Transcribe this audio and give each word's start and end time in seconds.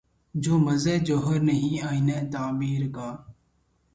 جو 0.33 0.53
مزہ 0.57 0.95
جوہر 1.05 1.39
نہیں 1.41 1.75
آئینۂ 1.87 2.17
تعبیر 2.33 2.83
کا 2.95 3.09